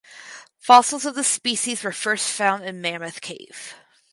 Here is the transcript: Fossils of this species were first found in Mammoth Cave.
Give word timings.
Fossils 0.57 1.05
of 1.05 1.13
this 1.13 1.27
species 1.27 1.83
were 1.83 1.91
first 1.91 2.31
found 2.31 2.65
in 2.65 2.81
Mammoth 2.81 3.21
Cave. 3.21 3.75